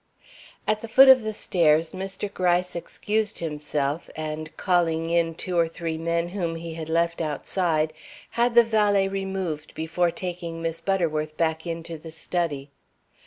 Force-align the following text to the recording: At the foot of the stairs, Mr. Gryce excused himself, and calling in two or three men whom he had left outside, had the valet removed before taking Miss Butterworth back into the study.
At 0.67 0.81
the 0.81 0.87
foot 0.87 1.09
of 1.09 1.21
the 1.21 1.31
stairs, 1.31 1.91
Mr. 1.91 2.33
Gryce 2.33 2.75
excused 2.75 3.37
himself, 3.37 4.09
and 4.15 4.57
calling 4.57 5.11
in 5.11 5.35
two 5.35 5.55
or 5.59 5.67
three 5.67 5.95
men 5.95 6.29
whom 6.29 6.55
he 6.55 6.73
had 6.73 6.89
left 6.89 7.21
outside, 7.21 7.93
had 8.31 8.55
the 8.55 8.63
valet 8.63 9.07
removed 9.07 9.75
before 9.75 10.09
taking 10.09 10.59
Miss 10.59 10.81
Butterworth 10.81 11.37
back 11.37 11.67
into 11.67 11.99
the 11.99 12.09
study. 12.09 12.71